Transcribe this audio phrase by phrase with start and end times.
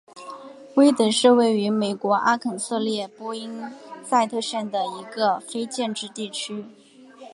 [0.77, 3.61] 威德是位于美国阿肯色州波因
[4.03, 6.65] 塞特县的一个非建制地区。